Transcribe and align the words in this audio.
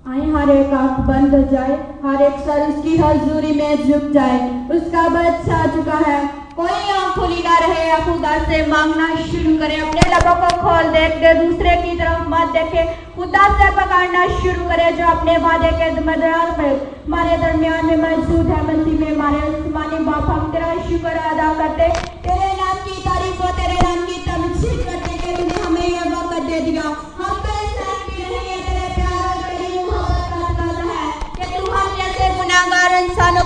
आए, 0.00 0.20
हर 0.32 0.50
एक 0.50 0.72
आँख 0.74 1.00
बंद 1.06 1.34
हो 1.34 1.40
जाए, 1.50 1.72
हर 2.04 2.22
एक 2.22 2.38
सर 2.44 2.60
उसकी 2.68 2.96
हजूरी 2.98 3.52
में 3.54 3.88
झुक 3.88 4.10
जाए, 4.12 4.38
उसका 4.70 5.02
बच्चा 5.08 5.58
चुका 5.74 5.96
है। 6.06 6.20
कोई 6.56 6.78
आँख 6.92 7.14
खुली 7.14 7.42
ना 7.42 7.58
रहे 7.58 7.88
या 7.88 7.98
खुदा 7.98 8.38
से 8.44 8.64
मांगना 8.66 9.08
शुरू 9.16 9.56
करे। 9.58 9.76
अपने 9.78 10.08
लबों 10.10 10.34
को 10.40 10.48
खोल 10.62 10.88
दे 10.92 11.06
दे 11.20 11.34
दूसरे 11.34 11.76
की 11.82 11.96
तरफ़ 11.98 12.22
मत 12.28 12.52
देखे, 12.52 12.84
खुदा 13.16 13.48
से 13.58 13.70
पकड़ना 13.76 14.26
शुरू 14.38 14.68
करे, 14.68 14.90
जो 14.92 15.06
अपने 15.06 15.36
वादे 15.38 15.70
के 15.72 15.90
मदरार 16.00 16.54
पे 16.58 16.70
हमारे 17.04 17.36
दरमियान 17.36 17.86
में 17.86 17.96
मौजूद 17.98 18.46
है, 18.46 18.62
मसीह 18.64 18.98
में 19.00 19.14
हमारे 19.14 19.42
आसमानी 19.48 20.04
बाप 20.04 20.30
हम 20.30 20.50
तेरा 20.52 20.74
शुक्र 20.88 21.16
अदा 21.32 21.52
करते। 21.58 22.09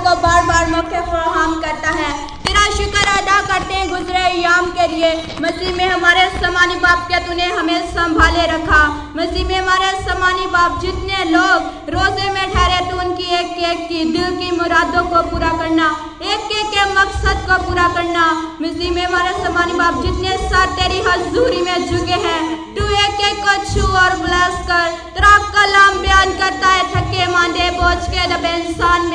को 0.04 0.14
बार 0.22 0.42
बार 0.46 0.70
मौके 0.70 1.00
फराहम 1.02 1.60
करता 1.60 1.90
है। 1.92 2.12
तेरा 2.45 2.64
शुक्र 2.72 3.04
अदा 3.10 3.40
करते 3.42 3.74
हैं 3.74 3.88
गुजरे 3.90 4.24
याम 4.40 4.66
के 4.70 4.86
लिए। 4.88 5.12
मसीह 5.42 5.74
में 5.76 5.86
हमारे 5.86 6.28
समानी 6.36 6.74
बाप 6.80 7.06
के 7.08 7.18
तूने 7.26 7.46
हमें 7.50 7.86
संभाले 7.92 8.46
रखा? 8.48 8.82
मसीह 9.16 9.46
में 9.48 9.56
हमारे 9.56 9.90
समानी 10.02 10.46
बाप 10.48 10.80
जितने 10.82 11.24
लोग 11.30 11.88
रोज़े 11.95 12.30
में 12.32 12.45
ठहरे 12.52 12.80
तो 12.90 12.98
उनकी 12.98 13.30
एक 13.34 13.56
एक 13.64 13.86
की 13.88 14.04
दिल 14.12 14.36
की 14.36 14.50
मुरादों 14.56 15.04
को 15.04 15.22
पूरा 15.30 15.52
करना 15.59 15.88
एक 16.24 16.52
एक 16.52 16.68
के 16.74 16.84
मकसद 16.92 17.40
को 17.48 17.56
पूरा 17.64 17.88
करना। 17.95 18.26
मसीह 18.62 18.92
में 18.92 19.04
हमारे 19.04 19.32
समानी 19.38 19.74
बाप 19.74 20.02
जितने 20.02 20.36
साथ 20.45 20.76
तेरी 20.76 21.00
हजूरी 21.06 21.60
में 21.62 21.76
झुके 21.80 22.18
हैं, 22.23 22.40
तू 22.74 22.84
एक 22.98 23.20
एक 23.28 23.42
को 23.45 23.56
छू 23.64 23.86
और 23.98 24.16
ब्लेस 24.18 24.56
कर। 24.68 24.88
तेरा 25.14 25.36
कलाम 25.54 25.98
बयान 26.02 26.32
करता 26.38 26.68
है, 26.68 26.82
थके 26.95 27.26
मांदे 27.32 27.70
बोझ 27.73 27.98
के 28.06 28.26
दबे 28.29 28.54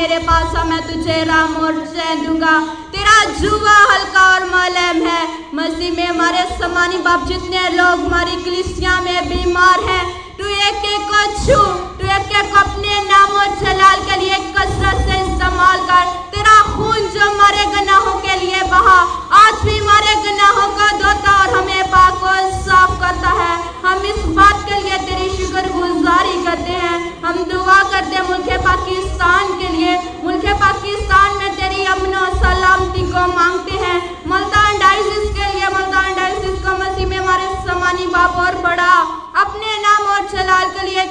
मेरे 0.09 0.21
पास 0.25 0.53
मैं 0.65 0.79
तुझे 0.83 1.23
राम 1.23 1.55
और 1.55 1.73
चैन 1.87 2.25
दूँगा। 2.25 2.53
तेरा 2.93 3.17
जुआ 3.39 3.73
हल्का 3.81 4.21
और 4.27 4.45
मलम 4.45 5.05
है। 5.07 5.21
मसीह 5.55 5.91
में 5.97 6.05
हमारे 6.05 6.45
समानी 6.57 6.97
बाप 7.05 7.27
जितने 7.27 7.67
लोग 7.69 8.05
हमारी 8.05 8.35
कलिसिया 8.43 8.99
में 9.01 9.29
बीमार 9.29 9.83
है, 9.89 10.01
तू 10.37 10.47
एक 10.47 10.85
एक 10.93 11.05
को 11.11 11.21
छू, 11.37 11.61
तू 11.99 12.07
एक 12.07 12.35
एक 12.35 12.51
को 12.51 12.59
अपने 12.59 12.99
नाम 13.05 13.37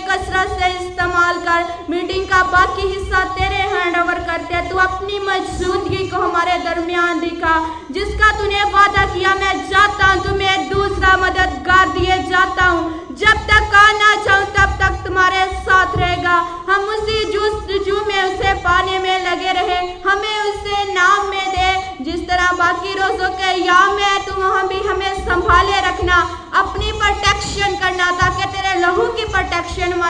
कसरत 0.09 0.59
से 0.61 0.69
इस्तेमाल 0.79 1.39
कर 1.39 1.87
मीटिंग 1.91 2.25
का 2.25 2.43
बाकी 2.43 2.87
हिस्सा 2.89 3.25
तेरे 3.25 3.63
हैंड 3.73 3.97
ओवर 3.97 4.19
करते 4.21 4.55
हैं। 4.55 4.69
तू 4.71 4.77
अपनी 4.79 5.19
मौजूदगी 5.19 6.09
को 6.09 6.17
हमारे 6.19 6.59
दरमियान 6.59 7.21
दिखा। 7.21 7.57
जिसका 7.91 8.39
तूने 8.39 8.63
वादा 8.65 9.05
किया, 9.05 9.35
मैं 9.35 9.69
जाता 9.71 10.07
हूँ। 10.07 10.25
तुम्हें 10.25 10.69
दूसरा 10.71 11.17
मददगार 11.17 11.89
दिए 11.89 12.19
जाता 12.23 12.65
हूँ। 12.65 13.17
जब 13.17 13.37
तक 13.51 13.75
आना 13.75 14.15
चाहूँ, 14.25 14.47
तब 14.47 14.79
तक 14.81 15.07
तुम्हारे 15.07 15.45
साथ 15.47 15.97
रहेगा। 15.97 16.37
हम 16.71 16.81
उसी 16.85 17.25
जू 17.33 18.01
में, 18.07 18.23
उसे 18.25 18.53
पाने 18.55 18.99
में 18.99 19.25
लगे 19.25 19.53
रहे। 19.53 19.79
हमें 20.07 20.37
उसे 20.41 20.93
नाम 20.95 21.27
में 21.27 21.47
दे। 21.51 22.05
जिस 22.05 22.29
तरह 22.29 22.53
बाकी 22.53 22.93
रोजों 22.95 23.31
के 23.31 23.51
याम 23.67 23.93
में 23.93 24.25
तुम 24.27 24.37
वहाँ 24.37 24.67
भी 24.69 24.79
हमें 24.89 25.25
संभाले 25.25 25.81
रखना। 25.81 26.17
अपनी 26.55 26.93
प्रोटेक्शन 26.93 27.58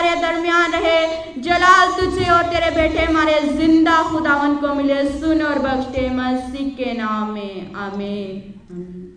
हमारे 0.08 0.20
दरमियान 0.22 0.72
रहे। 0.72 1.40
जलाल 1.42 1.92
तुझे 1.92 2.30
और 2.30 2.42
तेरे 2.42 2.70
बेटे 2.70 3.04
हमारे 3.04 3.40
ज़िंदा 3.48 4.02
खुदावन 4.02 4.56
को 4.56 4.74
मिले। 4.74 5.04
सुन 5.10 5.42
और 5.42 5.58
बख्शे 5.58 6.08
मसीह 6.10 6.68
के 6.76 6.92
नाम 6.92 7.30
में। 7.30 7.74
आमीन। 7.76 9.07